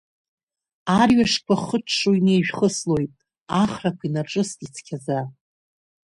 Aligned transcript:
Арҩашқәа 0.99 1.55
хыҽҽо 1.63 2.11
инеижәхыслоит, 2.17 3.13
ахрақәа 3.61 4.03
инарҿыст 4.05 4.57
ицқьаӡа. 4.65 5.19